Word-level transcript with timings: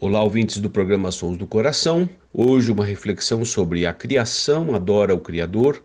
Olá, 0.00 0.22
ouvintes 0.22 0.58
do 0.58 0.70
programa 0.70 1.10
Sons 1.10 1.36
do 1.36 1.44
Coração. 1.44 2.08
Hoje, 2.32 2.70
uma 2.70 2.84
reflexão 2.84 3.44
sobre 3.44 3.84
a 3.84 3.92
criação 3.92 4.72
adora 4.72 5.12
o 5.12 5.18
Criador 5.18 5.82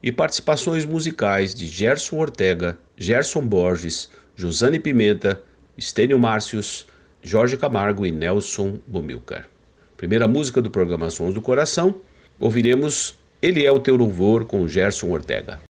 e 0.00 0.12
participações 0.12 0.84
musicais 0.84 1.52
de 1.52 1.66
Gerson 1.66 2.18
Ortega, 2.18 2.78
Gerson 2.96 3.40
Borges, 3.44 4.08
Josane 4.36 4.78
Pimenta, 4.78 5.42
Estênio 5.76 6.16
Márcios, 6.16 6.86
Jorge 7.20 7.56
Camargo 7.56 8.06
e 8.06 8.12
Nelson 8.12 8.78
Bomilcar. 8.86 9.48
Primeira 9.96 10.28
música 10.28 10.62
do 10.62 10.70
programa 10.70 11.10
Sons 11.10 11.34
do 11.34 11.42
Coração, 11.42 11.96
ouviremos 12.38 13.18
Ele 13.42 13.66
é 13.66 13.72
o 13.72 13.80
Teu 13.80 13.96
Louvor 13.96 14.44
com 14.44 14.68
Gerson 14.68 15.08
Ortega. 15.10 15.65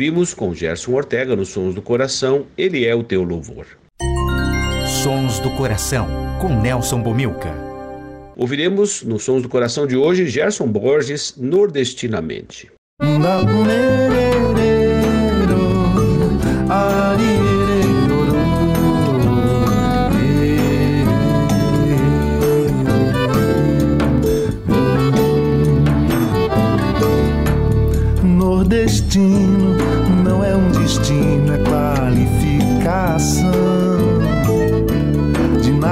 Ouvimos 0.00 0.32
com 0.32 0.54
Gerson 0.54 0.92
Ortega 0.92 1.36
nos 1.36 1.50
Sons 1.50 1.74
do 1.74 1.82
Coração, 1.82 2.46
Ele 2.56 2.86
é 2.86 2.94
o 2.94 3.04
Teu 3.04 3.22
Louvor. 3.22 3.66
Sons 5.02 5.38
do 5.40 5.50
Coração, 5.50 6.08
com 6.40 6.58
Nelson 6.58 7.02
Bomilca. 7.02 7.52
Ouviremos 8.34 9.02
nos 9.02 9.24
Sons 9.24 9.42
do 9.42 9.48
Coração 9.50 9.86
de 9.86 9.98
hoje 9.98 10.26
Gerson 10.26 10.68
Borges, 10.68 11.34
Nordestinamente. 11.36 12.70
Nordestino 12.98 13.90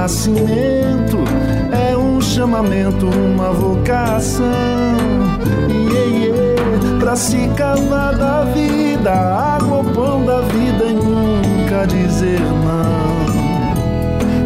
nascimento, 0.08 1.18
é 1.70 1.94
um 1.94 2.18
chamamento, 2.18 3.06
uma 3.06 3.52
vocação. 3.52 4.46
Yeah, 5.68 6.54
pra 6.98 7.14
se 7.14 7.46
cavar 7.48 8.16
da 8.16 8.44
vida, 8.44 9.12
água, 9.12 9.84
pão 9.92 10.24
da 10.24 10.40
vida 10.40 10.86
e 10.86 10.94
nunca 10.94 11.86
dizer 11.86 12.40
não. 12.40 13.18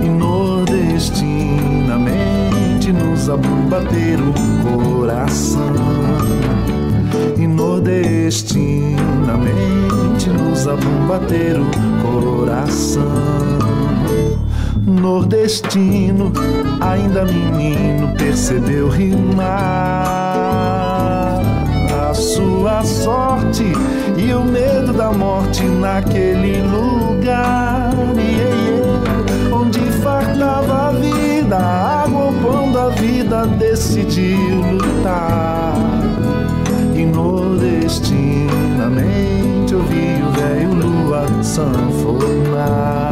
E 0.04 0.08
nordestinamente 0.08 2.92
nos 2.92 3.30
abater 3.30 4.18
o 4.18 4.34
coração 4.98 5.76
e 7.38 7.46
nordestinamente 7.46 10.28
nos 10.28 10.66
abombater 10.66 11.56
o 11.56 11.70
coração. 12.02 13.51
Nordestino, 14.76 16.32
ainda 16.80 17.24
menino, 17.24 18.14
percebeu 18.16 18.88
rimar 18.88 19.50
a 22.10 22.14
sua 22.14 22.84
sorte 22.84 23.64
e 24.16 24.32
o 24.32 24.44
medo 24.44 24.92
da 24.92 25.10
morte 25.12 25.64
naquele 25.64 26.62
lugar. 26.62 27.90
Yeah, 28.16 28.54
yeah, 28.54 29.54
onde 29.54 29.80
fartava 30.02 30.88
a 30.88 30.92
vida, 30.92 31.56
a 31.56 32.04
água, 32.04 32.22
vida, 33.02 33.46
decidiu 33.46 34.60
lutar 34.72 35.74
e 36.94 37.06
nordestinamente 37.06 39.74
ouvi 39.74 40.22
o 40.22 40.30
velho 40.30 40.74
lua 40.74 41.26
sanfonar. 41.42 43.11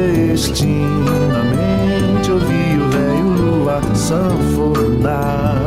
E 0.00 0.30
nordestinamente 0.30 2.30
ouvi 2.30 2.78
o 2.80 2.88
velho 2.88 3.28
lua 3.36 3.82
sanfonar. 3.94 5.60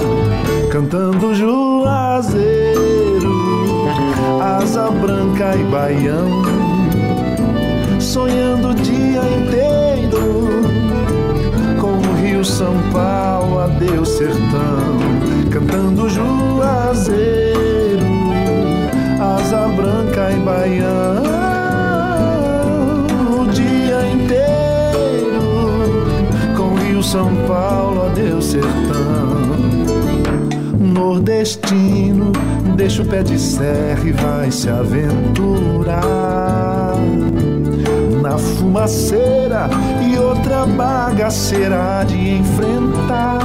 Cantando 0.71 1.35
juazeiro, 1.35 3.31
asa 4.41 4.89
branca 4.89 5.56
e 5.56 5.63
baião. 5.65 6.41
Sonhando 8.00 8.69
o 8.69 8.74
dia 8.74 9.21
inteiro 9.38 10.50
com 11.79 11.97
o 11.97 12.15
Rio 12.15 12.44
São 12.44 12.74
Paulo, 12.91 13.59
adeus 13.59 14.09
sertão 14.09 14.97
cantando 15.51 16.09
juazeiro, 16.09 18.07
asa 19.19 19.68
branca 19.68 20.31
e 20.31 20.39
baião, 20.39 21.02
São 27.13 27.30
Paulo, 27.48 28.07
adeus 28.07 28.45
sertão. 28.45 29.38
Nordestino, 30.80 32.31
deixa 32.75 33.04
o 33.04 33.06
pé 33.06 33.21
de 33.21 33.38
serra 33.38 34.01
e 34.04 34.12
vai 34.12 34.50
se 34.50 34.68
aventurar 34.68 36.01
na 38.19 38.36
fumaceira 38.36 39.69
e 40.01 40.18
outra 40.18 40.65
bagaceira 40.65 42.04
de 42.07 42.38
enfrentar. 42.38 43.38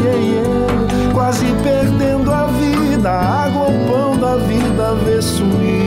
Yeah, 0.00 0.20
yeah 0.20 1.12
quase 1.12 1.46
perdendo 1.64 2.30
a 2.30 2.46
vida. 2.46 3.10
água, 3.10 3.70
o 3.70 3.88
pão 3.88 4.16
da 4.16 4.36
vida, 4.36 4.94
vê 5.04 5.20
sumir 5.20 5.77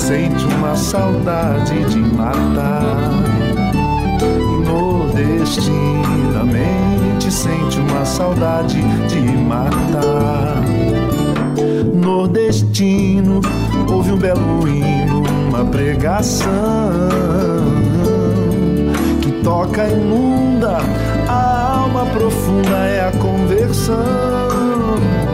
sente 0.00 0.44
uma 0.46 0.74
saudade 0.74 1.84
de 1.84 1.98
matar. 1.98 2.96
E 4.22 4.64
nordestinamente 4.66 7.30
sente 7.30 7.78
uma 7.80 8.04
saudade 8.04 8.80
de 9.08 9.20
matar. 9.20 10.62
Nordestino 11.94 13.40
ouve 13.92 14.12
um 14.12 14.16
belo 14.16 14.66
hino, 14.66 15.22
uma 15.48 15.64
pregação 15.66 16.48
toca 19.42 19.86
imunda, 19.88 20.78
a 21.28 21.78
alma 21.78 22.06
profunda 22.06 22.76
é 22.86 23.08
a 23.08 23.12
conversão. 23.12 23.96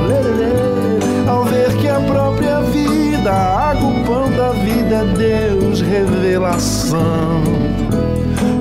Lê, 0.09 1.29
ao 1.29 1.45
ver 1.45 1.77
que 1.77 1.89
a 1.89 2.01
própria 2.01 2.61
vida, 2.63 2.96
a 3.27 3.71
água, 3.71 3.89
o 3.89 4.05
pão 4.05 4.31
da 4.31 4.51
vida 4.53 5.05
Deus, 5.17 5.81
revelação. 5.81 7.43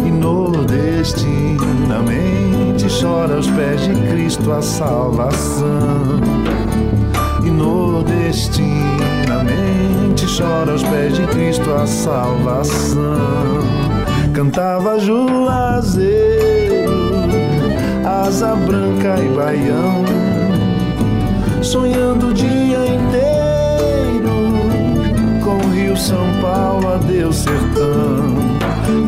E 0.06 0.12
nordestinamente 0.12 2.88
chora 3.02 3.36
aos 3.36 3.50
pés 3.50 3.82
de 3.82 3.94
Cristo 4.10 4.50
a 4.52 4.62
salvação. 4.62 6.22
E 7.46 7.50
nordestinamente 7.50 10.26
chora 10.38 10.72
aos 10.72 10.84
pés 10.84 11.16
de 11.16 11.28
Cristo 11.28 11.74
a 11.74 11.86
salvação 11.86 13.86
cantava 14.36 15.00
Juazeiro, 15.00 16.92
asa 18.04 18.54
branca 18.54 19.18
e 19.22 19.30
baião, 19.30 20.04
sonhando 21.62 22.28
o 22.28 22.34
dia 22.34 22.86
inteiro 22.86 23.25
Rio 25.96 26.04
São 26.04 26.42
Paulo, 26.42 26.94
adeus 26.94 27.38
sertão. 27.38 28.36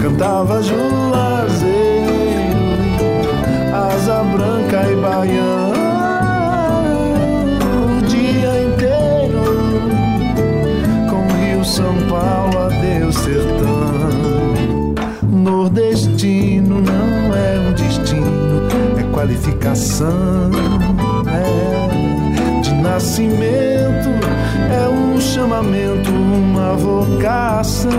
Cantava 0.02 0.64
Juazeiro, 0.64 1.68
asa 3.74 4.24
branca 4.24 4.90
e 4.90 4.96
baião, 4.96 5.74
o 7.98 8.02
dia 8.06 8.64
inteiro 8.64 9.44
com 11.10 11.28
Rio 11.36 11.66
São 11.66 11.94
Paulo, 12.10 12.58
adeus 12.58 13.16
sertão 13.18 14.48
nordestino 15.30 16.82
não 16.82 17.36
é 17.36 17.60
um 17.68 17.74
destino, 17.74 18.68
é 18.98 19.04
qualificação. 19.14 20.08
É 22.98 23.00
nascimento, 23.00 24.10
é 24.74 24.90
um 24.90 25.22
chamamento, 25.22 26.12
uma 26.12 26.74
vocação. 26.74 27.94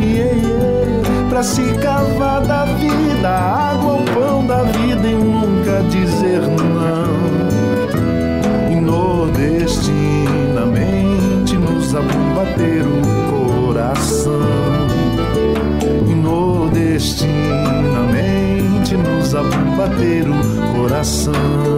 Yeah, 0.00 0.32
yeah, 0.32 1.28
pra 1.28 1.42
se 1.42 1.60
cavar 1.74 2.40
da 2.40 2.64
vida, 2.64 3.28
água, 3.28 3.96
o 3.96 4.04
pão 4.14 4.46
da 4.46 4.62
vida 4.62 5.06
e 5.06 5.14
nunca 5.14 5.82
dizer 5.90 6.40
não. 6.40 7.12
E 8.72 8.76
nordestinamente 8.80 11.58
nos 11.58 11.92
bater 11.92 12.86
o 12.86 13.02
coração 13.30 14.40
nordestinamente 16.22 18.96
nos 18.96 19.34
abater 19.34 20.30
o 20.30 20.40
coração. 20.72 21.73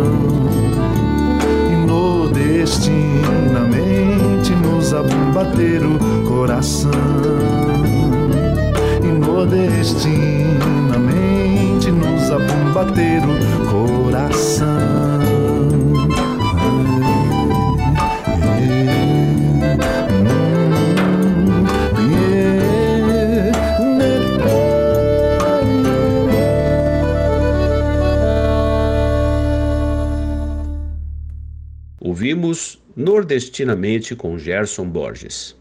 Nordestinamente 33.26 34.14
com 34.14 34.38
Gerson 34.38 34.88
Borges. 34.88 35.56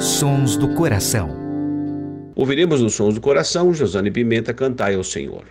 Sons 0.00 0.56
do 0.56 0.72
Coração. 0.76 1.28
Ouviremos 2.36 2.80
nos 2.80 2.94
Sons 2.94 3.16
do 3.16 3.20
Coração 3.20 3.74
Josane 3.74 4.08
Pimenta 4.08 4.54
cantar 4.54 4.94
ao 4.94 5.02
Senhor. 5.02 5.46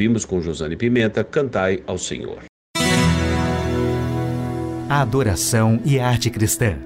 Ouvimos 0.00 0.24
com 0.24 0.40
Josane 0.40 0.76
Pimenta 0.76 1.22
Cantai 1.22 1.82
ao 1.86 1.98
Senhor. 1.98 2.38
A 4.88 5.02
adoração 5.02 5.78
e 5.84 5.98
a 5.98 6.08
arte 6.08 6.30
cristã. 6.30 6.78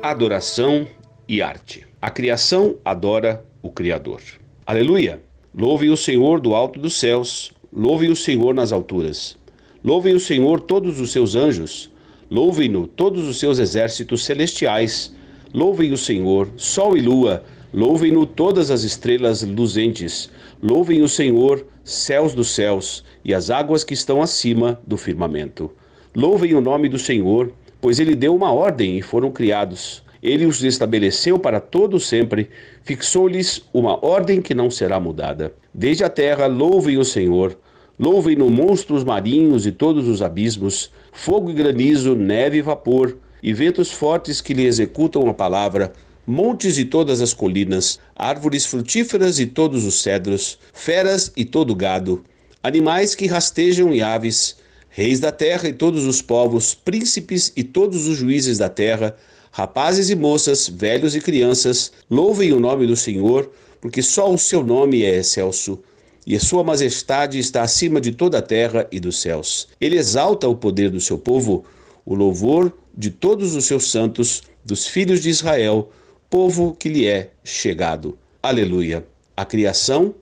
Adoração 0.00 0.86
e 1.28 1.42
arte. 1.42 1.84
A 2.00 2.08
criação 2.08 2.76
adora 2.84 3.44
o 3.60 3.68
Criador. 3.68 4.20
Aleluia! 4.64 5.20
Louvem 5.52 5.90
o 5.90 5.96
Senhor 5.96 6.40
do 6.40 6.54
alto 6.54 6.78
dos 6.78 6.94
céus, 6.94 7.52
louvem 7.72 8.12
o 8.12 8.16
Senhor 8.16 8.54
nas 8.54 8.70
alturas. 8.70 9.36
Louvem 9.82 10.14
o 10.14 10.20
Senhor 10.20 10.60
todos 10.60 11.00
os 11.00 11.10
seus 11.10 11.34
anjos, 11.34 11.90
louvem-no 12.30 12.86
todos 12.86 13.26
os 13.26 13.40
seus 13.40 13.58
exércitos 13.58 14.24
celestiais. 14.24 15.12
Louvem 15.52 15.90
o 15.92 15.98
Senhor, 15.98 16.48
sol 16.56 16.96
e 16.96 17.00
lua, 17.00 17.44
louvem-no 17.72 18.26
todas 18.26 18.70
as 18.70 18.82
estrelas 18.82 19.42
luzentes. 19.42 20.30
Louvem 20.62 21.02
o 21.02 21.08
Senhor, 21.08 21.66
céus 21.82 22.34
dos 22.34 22.50
céus 22.50 23.04
e 23.24 23.32
as 23.32 23.50
águas 23.50 23.82
que 23.82 23.94
estão 23.94 24.20
acima 24.20 24.80
do 24.86 24.96
firmamento. 24.96 25.70
Louvem 26.14 26.54
o 26.54 26.60
nome 26.60 26.88
do 26.88 26.98
Senhor, 26.98 27.52
pois 27.80 27.98
ele 27.98 28.14
deu 28.14 28.34
uma 28.34 28.52
ordem 28.52 28.98
e 28.98 29.02
foram 29.02 29.30
criados. 29.30 30.02
Ele 30.22 30.46
os 30.46 30.62
estabeleceu 30.62 31.38
para 31.38 31.58
todo 31.58 31.98
sempre, 31.98 32.48
fixou-lhes 32.84 33.64
uma 33.72 34.04
ordem 34.06 34.40
que 34.40 34.54
não 34.54 34.70
será 34.70 35.00
mudada. 35.00 35.52
Desde 35.74 36.04
a 36.04 36.08
terra 36.08 36.46
louvem 36.46 36.96
o 36.96 37.04
Senhor, 37.04 37.58
louvem 37.98 38.36
no 38.36 38.48
monstros 38.48 39.02
marinhos 39.02 39.66
e 39.66 39.72
todos 39.72 40.06
os 40.06 40.22
abismos, 40.22 40.92
fogo 41.10 41.50
e 41.50 41.54
granizo, 41.54 42.14
neve 42.14 42.58
e 42.58 42.62
vapor, 42.62 43.16
e 43.42 43.52
ventos 43.52 43.90
fortes 43.90 44.40
que 44.40 44.54
lhe 44.54 44.64
executam 44.64 45.28
a 45.28 45.34
palavra, 45.34 45.92
montes 46.26 46.78
e 46.78 46.84
todas 46.84 47.20
as 47.20 47.34
colinas, 47.34 47.98
árvores 48.14 48.64
frutíferas 48.64 49.40
e 49.40 49.46
todos 49.46 49.84
os 49.84 50.02
cedros, 50.02 50.58
feras 50.72 51.32
e 51.36 51.44
todo 51.44 51.74
gado, 51.74 52.24
animais 52.62 53.14
que 53.14 53.26
rastejam 53.26 53.92
e 53.92 54.00
aves, 54.00 54.56
reis 54.88 55.18
da 55.18 55.32
terra 55.32 55.68
e 55.68 55.72
todos 55.72 56.06
os 56.06 56.22
povos, 56.22 56.74
príncipes 56.74 57.52
e 57.56 57.64
todos 57.64 58.06
os 58.06 58.18
juízes 58.18 58.58
da 58.58 58.68
terra, 58.68 59.16
rapazes 59.50 60.10
e 60.10 60.14
moças, 60.14 60.68
velhos 60.68 61.16
e 61.16 61.20
crianças, 61.20 61.92
louvem 62.08 62.52
o 62.52 62.60
nome 62.60 62.86
do 62.86 62.96
Senhor, 62.96 63.50
porque 63.80 64.00
só 64.00 64.32
o 64.32 64.38
seu 64.38 64.62
nome 64.62 65.02
é 65.02 65.18
excelso, 65.18 65.78
e 66.24 66.36
a 66.36 66.40
sua 66.40 66.62
majestade 66.62 67.38
está 67.38 67.62
acima 67.62 68.00
de 68.00 68.12
toda 68.12 68.38
a 68.38 68.42
terra 68.42 68.86
e 68.92 69.00
dos 69.00 69.20
céus. 69.20 69.66
Ele 69.80 69.98
exalta 69.98 70.46
o 70.46 70.54
poder 70.54 70.88
do 70.88 71.00
seu 71.00 71.18
povo, 71.18 71.64
o 72.06 72.14
louvor 72.14 72.72
de 72.96 73.10
todos 73.10 73.56
os 73.56 73.64
seus 73.64 73.90
santos, 73.90 74.42
dos 74.64 74.86
filhos 74.86 75.20
de 75.20 75.28
Israel, 75.28 75.90
povo 76.32 76.74
que 76.74 76.88
lhe 76.88 77.06
é 77.06 77.30
chegado. 77.44 78.18
Aleluia. 78.42 79.06
A 79.36 79.44
criação 79.44 80.14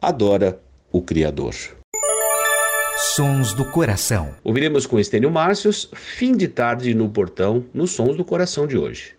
adora 0.00 0.60
o 0.92 1.02
Criador. 1.02 1.56
Sons 3.16 3.52
do 3.52 3.68
Coração. 3.72 4.32
Ouviremos 4.44 4.86
com 4.86 5.00
Estênio 5.00 5.28
Márcios, 5.28 5.90
fim 5.92 6.36
de 6.36 6.46
tarde 6.46 6.94
no 6.94 7.08
portão, 7.08 7.64
nos 7.74 7.90
Sons 7.90 8.16
do 8.16 8.24
Coração 8.24 8.64
de 8.64 8.78
hoje. 8.78 9.16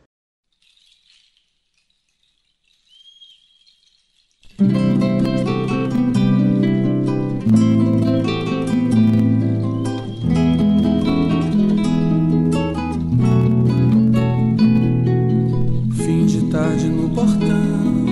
Tarde 16.78 16.90
no 16.90 17.10
portão, 17.10 18.06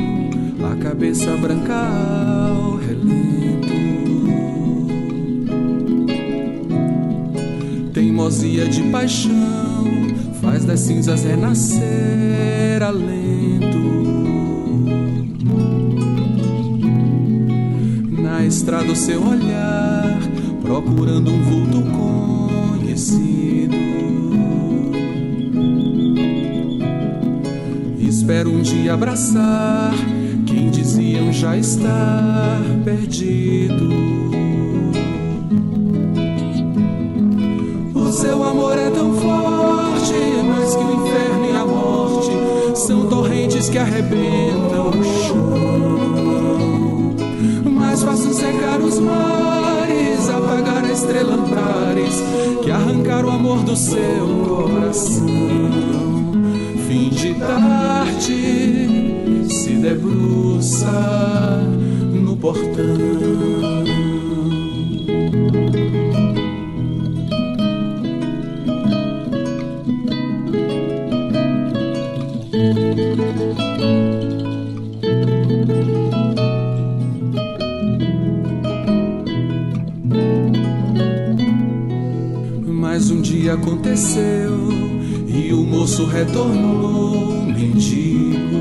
a 0.71 0.75
cabeça 0.77 1.37
branca 1.37 1.75
ao 1.75 2.77
relento. 2.77 3.75
Teimosia 7.93 8.67
de 8.67 8.81
paixão 8.89 9.85
faz 10.41 10.65
das 10.65 10.79
cinzas 10.79 11.23
renascer 11.23 12.81
alento. 12.81 13.85
Na 18.19 18.43
estrada 18.45 18.91
o 18.91 18.95
seu 18.95 19.21
olhar, 19.23 20.17
procurando 20.63 21.31
um 21.31 21.43
vulto 21.43 21.83
conhecido. 22.79 23.84
Espero 28.25 28.49
um 28.49 28.59
dia 28.59 28.95
abraçar 28.95 29.93
quem 30.47 30.71
diziam 30.71 31.31
já 31.31 31.55
estar 31.55 32.59
perdido. 32.83 33.87
O 37.93 38.11
seu 38.11 38.43
amor 38.43 38.79
é 38.79 38.89
tão 38.89 39.13
forte, 39.13 40.15
mais 40.43 40.75
que 40.75 40.83
o 40.83 40.91
inferno 40.91 41.45
e 41.45 41.55
a 41.55 41.65
morte 41.67 42.31
são 42.73 43.05
torrentes 43.05 43.69
que 43.69 43.77
arrebentam 43.77 44.89
o 44.89 45.03
chão. 45.03 45.53
Mais 47.69 48.01
fácil 48.01 48.33
secar 48.33 48.79
os 48.79 48.97
mares, 48.97 50.27
apagar 50.31 50.83
a 50.83 50.91
estrela 50.91 51.35
Antares, 51.35 52.23
que 52.63 52.71
arrancar 52.71 53.23
o 53.23 53.29
amor 53.29 53.59
do 53.59 53.75
seu 53.75 54.25
coração 54.47 56.04
fim 56.87 57.09
de 57.09 57.33
tarde 57.35 58.87
se 59.49 59.73
debruça 59.73 61.61
no 62.13 62.37
portão. 62.37 62.65
Mas 82.67 83.09
um 83.09 83.21
dia 83.21 83.53
aconteceu 83.55 84.84
e 85.35 85.53
o 85.53 85.63
moço 85.63 86.05
retornou 86.05 87.43
mendigo. 87.43 88.55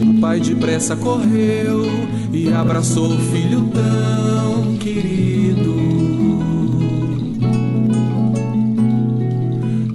O 0.00 0.20
pai 0.20 0.40
depressa 0.40 0.96
correu 0.96 1.84
e 2.32 2.50
abraçou 2.50 3.12
o 3.12 3.18
filho 3.18 3.68
tão 3.72 4.76
querido. 4.78 5.74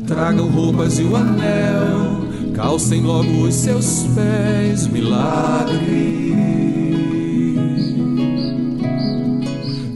Tragam 0.06 0.48
roupas 0.50 1.00
e 1.00 1.04
o 1.04 1.16
anel, 1.16 2.28
calcem 2.54 3.02
logo 3.02 3.44
os 3.44 3.56
seus 3.56 4.06
pés, 4.13 4.88
milagre. 4.88 6.36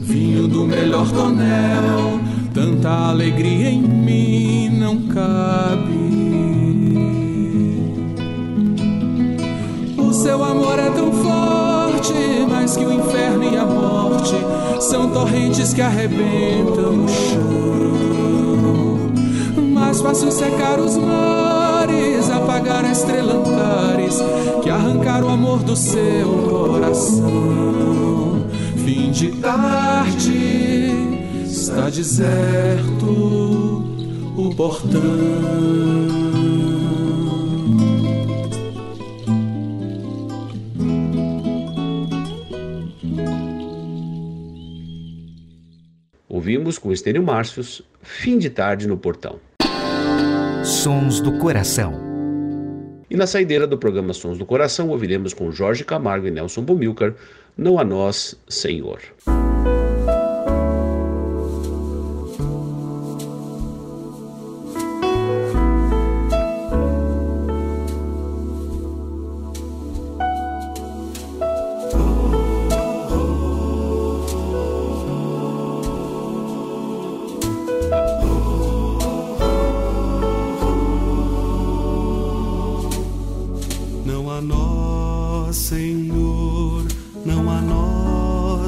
Vinho 0.02 0.48
do 0.48 0.66
melhor 0.66 1.10
tonel 1.12 2.11
tanta 2.52 2.90
alegria 3.08 3.70
em 3.70 3.80
mim 3.80 4.68
não 4.68 4.98
cabe. 5.08 6.12
O 9.96 10.12
seu 10.12 10.44
amor 10.44 10.78
é 10.78 10.90
tão 10.90 11.10
forte, 11.12 12.12
mais 12.48 12.76
que 12.76 12.84
o 12.84 12.92
inferno 12.92 13.44
e 13.44 13.56
a 13.56 13.64
morte 13.64 14.36
são 14.80 15.10
torrentes 15.10 15.72
que 15.72 15.80
arrebentam 15.80 17.04
o 17.04 17.08
chão. 17.08 17.42
Mais 19.72 20.00
fácil 20.00 20.30
secar 20.30 20.78
os 20.78 20.96
mares, 20.96 22.30
apagar 22.30 22.84
a 22.84 22.92
estrela 22.92 23.34
Antares, 23.34 24.18
que 24.62 24.68
arrancar 24.68 25.24
o 25.24 25.28
amor 25.28 25.62
do 25.62 25.74
seu 25.74 26.28
coração. 26.50 28.44
Fim 28.84 29.10
de 29.10 29.28
tarde 29.32 30.81
está 31.62 31.88
deserto 31.88 33.06
o 34.36 34.52
portão. 34.56 35.00
Ouvimos 46.28 46.78
com 46.78 46.90
Estênio 46.90 47.22
Márcios, 47.22 47.80
fim 48.02 48.38
de 48.38 48.50
tarde 48.50 48.88
no 48.88 48.98
portão. 48.98 49.38
Sons 50.64 51.20
do 51.20 51.38
Coração. 51.38 51.94
E 53.08 53.16
na 53.16 53.28
saideira 53.28 53.68
do 53.68 53.78
programa 53.78 54.12
Sons 54.12 54.36
do 54.36 54.44
Coração, 54.44 54.88
ouviremos 54.88 55.32
com 55.32 55.52
Jorge 55.52 55.84
Camargo 55.84 56.26
e 56.26 56.30
Nelson 56.32 56.62
Bumilcar, 56.62 57.14
Não 57.56 57.78
a 57.78 57.84
Nós, 57.84 58.34
Senhor. 58.48 58.98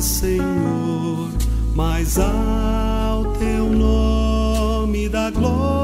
Senhor, 0.04 1.30
mais 1.74 2.18
ao 2.18 3.24
teu 3.38 3.70
nome 3.70 5.08
da 5.08 5.30
glória, 5.30 5.83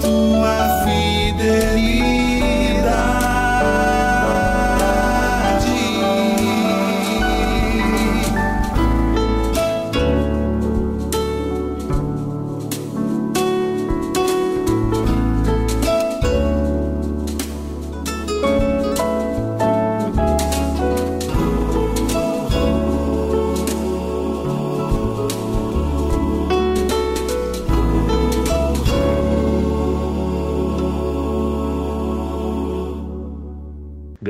tua 0.00 0.84
vida. 0.84 1.73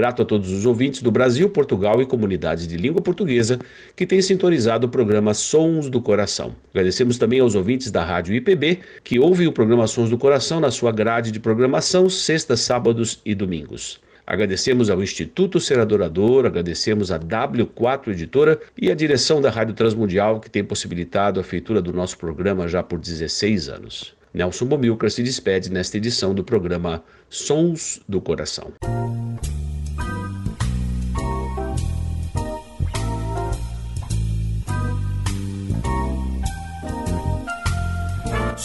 Grato 0.05 0.21
a 0.21 0.25
todos 0.27 0.53
os 0.53 0.67
ouvintes 0.67 1.01
do 1.01 1.11
Brasil, 1.11 1.49
Portugal 1.49 2.03
e 2.03 2.05
comunidades 2.05 2.69
de 2.69 2.77
língua 2.77 3.01
portuguesa 3.01 3.59
que 3.97 4.07
têm 4.07 4.21
sintonizado 4.21 4.87
o 4.87 4.90
programa 4.90 5.33
Sons 5.33 5.88
do 5.88 5.99
Coração. 5.99 6.55
Agradecemos 6.75 7.17
também 7.17 7.40
aos 7.40 7.55
ouvintes 7.55 7.90
da 7.90 8.05
Rádio 8.05 8.35
IPB 8.35 8.81
que 9.03 9.19
ouvem 9.19 9.47
o 9.47 9.53
programa 9.53 9.87
Sons 9.87 10.11
do 10.11 10.19
Coração 10.19 10.61
na 10.61 10.71
sua 10.71 10.93
grade 10.93 11.33
de 11.33 11.40
programação 11.40 12.11
sextas, 12.11 12.61
sábados 12.61 13.23
e 13.25 13.35
domingos. 13.35 13.99
Agradecemos 14.27 14.90
ao 14.90 15.03
Instituto 15.03 15.59
Ser 15.59 15.79
Adorador, 15.79 16.45
agradecemos 16.45 17.11
à 17.11 17.19
W4 17.19 18.09
Editora 18.09 18.61
e 18.77 18.90
à 18.90 18.95
direção 18.95 19.40
da 19.40 19.49
Rádio 19.49 19.73
Transmundial 19.73 20.38
que 20.38 20.51
tem 20.51 20.62
possibilitado 20.62 21.40
a 21.40 21.43
feitura 21.43 21.81
do 21.81 21.95
nosso 21.95 22.19
programa 22.19 22.69
já 22.69 22.83
por 22.83 22.99
16 22.99 23.71
anos. 23.71 24.14
Nelson 24.35 24.67
Bomilcar 24.67 25.11
se 25.11 25.23
despede 25.23 25.73
nesta 25.73 25.97
edição 25.97 26.35
do 26.35 26.45
programa 26.45 27.03
Sons 27.31 28.03
do 28.07 28.21
Coração. 28.21 28.71